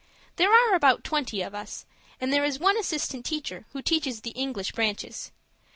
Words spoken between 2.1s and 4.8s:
and there is one assistant teacher who teaches the English